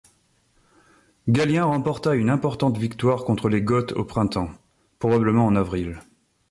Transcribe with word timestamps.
Gallien 1.29 1.65
remporta 1.65 2.15
une 2.15 2.31
importante 2.31 2.75
victoire 2.75 3.23
contre 3.23 3.49
les 3.49 3.61
Goths 3.61 3.91
au 3.93 4.03
printemps, 4.03 4.49
probablement 4.97 5.45
en 5.45 5.55
avril. 5.55 6.01